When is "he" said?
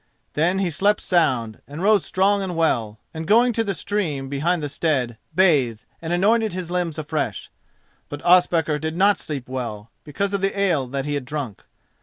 0.57-0.71, 11.05-11.13